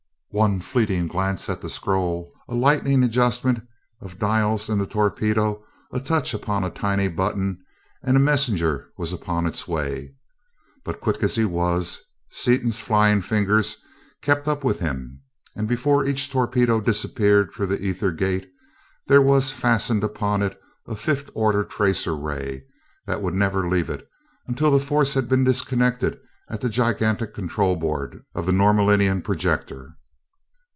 [0.33, 3.67] One fleeting glance at the scroll, a lightning adjustment
[3.99, 7.61] of dials in the torpedo, a touch upon a tiny button,
[8.01, 10.15] and a messenger was upon its way.
[10.85, 13.75] But quick as he was, Seaton's flying fingers
[14.21, 15.21] kept up with him,
[15.53, 18.49] and before each torpedo disappeared through the ether gate
[19.07, 20.57] there was fastened upon it
[20.87, 22.63] a fifth order tracer ray
[23.05, 24.07] that would never leave it
[24.47, 26.17] until the force had been disconnected
[26.49, 29.97] at the gigantic control board of the Norlaminian projector.